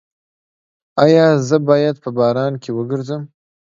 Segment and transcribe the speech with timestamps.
[1.03, 3.21] ایا زه باید په باران کې وګرځم؟